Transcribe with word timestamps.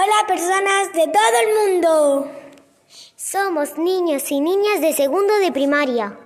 Hola 0.00 0.28
personas 0.28 0.92
de 0.92 1.08
todo 1.08 1.40
el 1.42 1.54
mundo. 1.56 2.30
Somos 3.16 3.76
niños 3.78 4.30
y 4.30 4.40
niñas 4.40 4.80
de 4.80 4.92
segundo 4.92 5.34
de 5.38 5.50
primaria. 5.50 6.16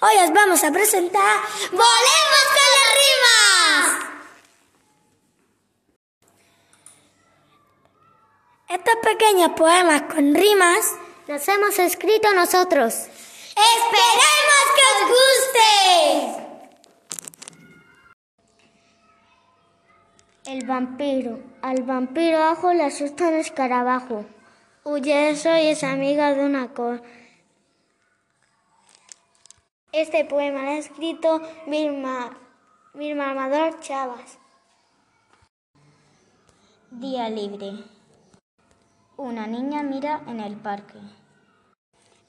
Hoy 0.00 0.16
os 0.24 0.32
vamos 0.32 0.64
a 0.64 0.72
presentar 0.72 1.36
¡Volemos 1.70 2.44
con 2.56 2.68
las 2.78 2.88
rimas! 3.04 4.06
Estos 8.70 8.96
pequeños 9.02 9.50
poemas 9.50 10.02
con 10.10 10.34
rimas 10.34 10.94
los 11.26 11.46
hemos 11.48 11.78
escrito 11.78 12.32
nosotros. 12.32 12.94
¡Esperemos 12.94 14.64
que 14.74 14.84
os 14.94 15.08
guste! 15.10 16.37
El 20.48 20.64
vampiro. 20.64 21.40
Al 21.60 21.82
vampiro 21.82 22.42
ajo 22.42 22.72
le 22.72 22.82
asusta 22.82 23.28
un 23.28 23.34
escarabajo. 23.34 24.24
Huye 24.82 25.28
eso 25.28 25.54
y 25.54 25.66
es 25.66 25.84
amiga 25.84 26.32
de 26.32 26.42
una 26.42 26.72
cor. 26.72 27.02
Este 29.92 30.24
poema 30.24 30.62
lo 30.62 30.70
ha 30.70 30.78
escrito 30.78 31.42
Vilma, 31.66 32.30
Vilma 32.94 33.32
Amador 33.32 33.78
Chavas. 33.80 34.38
Día 36.92 37.28
libre. 37.28 37.84
Una 39.18 39.46
niña 39.46 39.82
mira 39.82 40.22
en 40.28 40.40
el 40.40 40.56
parque. 40.56 40.98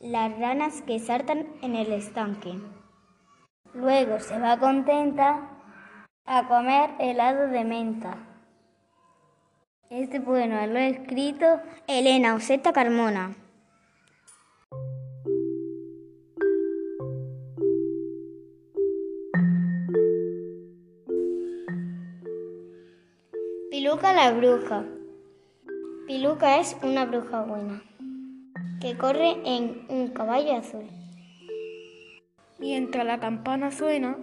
Las 0.02 0.38
ranas 0.38 0.82
que 0.82 1.00
saltan 1.00 1.48
en 1.62 1.78
el 1.78 1.94
estanque. 1.94 2.60
Luego 3.74 4.20
se 4.20 4.38
va 4.38 4.60
contenta 4.60 5.59
a 6.32 6.48
comer 6.48 6.92
helado 7.00 7.48
de 7.48 7.64
menta. 7.64 8.16
Este 9.90 10.22
poema 10.22 10.68
lo 10.68 10.78
ha 10.78 10.86
escrito 10.86 11.60
Elena 11.88 12.36
Oseta 12.36 12.72
Carmona. 12.72 13.36
Piluca 23.72 24.14
la 24.14 24.32
bruja. 24.32 24.86
Piluca 26.06 26.60
es 26.60 26.78
una 26.84 27.06
bruja 27.06 27.42
buena 27.42 27.82
que 28.80 28.96
corre 28.96 29.32
en 29.46 29.84
un 29.90 30.10
caballo 30.10 30.58
azul. 30.58 30.86
Mientras 32.60 33.04
la 33.04 33.20
campana 33.20 33.72
suena 33.72 34.16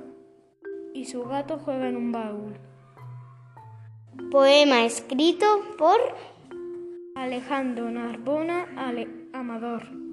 y 0.96 1.04
su 1.04 1.24
gato 1.24 1.58
juega 1.58 1.88
en 1.88 1.96
un 1.96 2.10
baúl. 2.10 2.56
Poema 4.30 4.84
escrito 4.86 5.46
por 5.76 5.98
Alejandro 7.14 7.90
Narbona 7.90 8.66
Ale 8.76 9.06
Amador. 9.34 10.05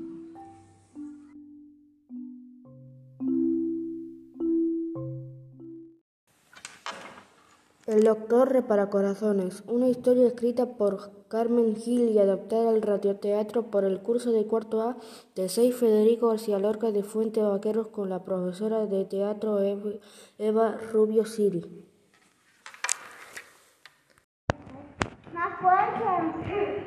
El 7.85 8.05
doctor 8.05 8.49
repara 8.49 8.89
corazones, 8.89 9.61
una 9.67 9.89
historia 9.89 10.25
escrita 10.25 10.77
por 10.77 11.11
Carmen 11.27 11.75
Gil 11.75 12.11
y 12.11 12.17
adaptada 12.17 12.69
al 12.69 12.81
radioteatro 12.81 13.63
por 13.63 13.83
el 13.83 13.99
curso 13.99 14.31
de 14.31 14.47
cuarto 14.47 14.81
A 14.81 14.95
de 15.35 15.49
6 15.49 15.75
Federico 15.75 16.29
García 16.29 16.59
Lorca 16.59 16.91
de 16.91 17.03
Fuente 17.03 17.41
Vaqueros 17.41 17.89
con 17.89 18.09
la 18.09 18.23
profesora 18.23 18.85
de 18.85 19.03
teatro 19.03 19.59
Eva 20.37 20.77
Rubio 20.93 21.25
Siri. 21.25 21.85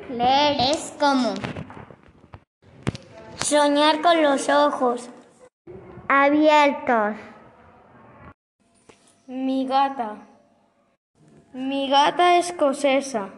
Leer 0.09 0.57
es 0.71 0.95
como 0.99 1.35
soñar 3.35 4.01
con 4.01 4.23
los 4.23 4.49
ojos 4.49 5.11
abiertos. 6.07 7.17
Mi 9.27 9.67
gata. 9.67 10.36
Mi 11.53 11.89
gata 11.89 12.37
escocesa. 12.37 13.29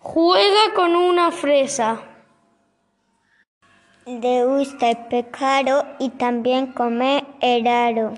Juega 0.00 0.72
con 0.74 0.96
una 0.96 1.30
fresa. 1.30 2.00
Le 4.06 4.44
gusta 4.46 4.90
el 4.90 4.96
pescado 5.08 5.86
y 5.98 6.08
también 6.08 6.72
come 6.72 7.24
helado. 7.40 8.14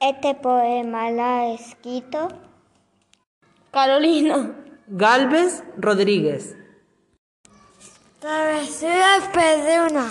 Este 0.00 0.34
poema 0.34 1.10
lo 1.10 1.22
ha 1.22 1.46
escrito 1.48 2.28
Carolina. 3.70 4.56
Galvez 4.86 5.62
Rodríguez. 5.76 6.56
Travesura 8.20 9.18
perruna. 9.34 10.08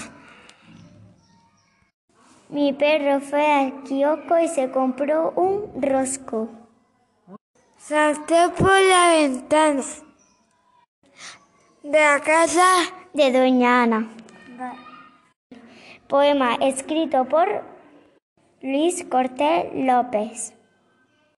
Mi 2.49 2.73
perro 2.73 3.19
fue 3.21 3.51
al 3.51 3.83
kiosco 3.83 4.37
y 4.37 4.47
se 4.47 4.69
compró 4.69 5.31
un 5.31 5.81
rosco. 5.81 6.64
Salté 7.87 8.49
por 8.57 8.71
la 8.71 9.13
ventana 9.13 9.83
de 11.83 11.99
la 11.99 12.19
casa 12.19 12.65
de 13.13 13.31
Doña 13.31 13.83
Ana. 13.83 14.09
Poema 16.07 16.55
escrito 16.55 17.25
por 17.25 17.47
Luis 18.63 19.05
Cortés 19.07 19.65
López. 19.75 20.55